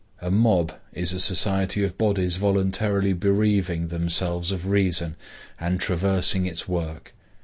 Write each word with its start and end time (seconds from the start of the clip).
A 0.19 0.31
mob 0.31 0.71
is 0.93 1.13
a 1.13 1.19
society 1.19 1.83
of 1.83 1.95
bodies 1.95 2.37
voluntarily 2.37 3.13
bereaving 3.13 3.89
themselves 3.89 4.51
of 4.51 4.65
reason 4.65 5.15
and 5.59 5.79
traversing 5.79 6.47
its 6.47 6.67
work. 6.67 7.13